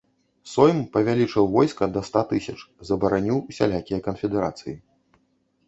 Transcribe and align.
Сойм 0.53 0.79
павялічыў 0.95 1.45
войска 1.57 1.83
да 1.99 2.03
ста 2.09 2.23
тысяч, 2.33 2.57
забараніў 2.93 3.39
усялякія 3.49 3.99
канфедэрацыі. 4.11 4.75